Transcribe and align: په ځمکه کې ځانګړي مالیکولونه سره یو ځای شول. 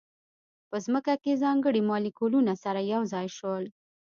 په 0.69 0.77
ځمکه 0.85 1.13
کې 1.23 1.39
ځانګړي 1.43 1.81
مالیکولونه 1.89 2.53
سره 2.63 2.79
یو 2.93 3.01
ځای 3.13 3.27
شول. 3.37 3.63